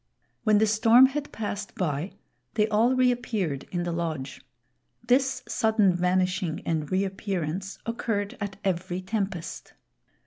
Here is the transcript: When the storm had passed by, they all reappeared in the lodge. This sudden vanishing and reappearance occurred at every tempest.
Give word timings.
When 0.45 0.57
the 0.57 0.65
storm 0.65 1.05
had 1.05 1.31
passed 1.31 1.75
by, 1.75 2.13
they 2.55 2.67
all 2.69 2.95
reappeared 2.95 3.65
in 3.71 3.83
the 3.83 3.91
lodge. 3.91 4.41
This 5.03 5.43
sudden 5.47 5.93
vanishing 5.95 6.63
and 6.65 6.91
reappearance 6.91 7.77
occurred 7.85 8.35
at 8.41 8.55
every 8.63 9.01
tempest. 9.01 9.73